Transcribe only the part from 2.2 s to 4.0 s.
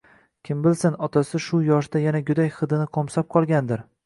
go`dak hidini qo`msab qolgandir